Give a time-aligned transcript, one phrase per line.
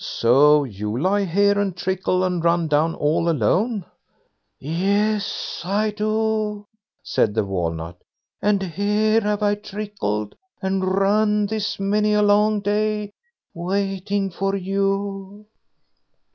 [0.03, 3.85] "So you lie here, and trickle and run down all alone?"
[4.59, 6.65] "Yes, I do,"
[7.03, 8.01] said the Walnut;
[8.41, 13.13] "and here have I trickled and run this many a long day,
[13.53, 15.45] waiting for you."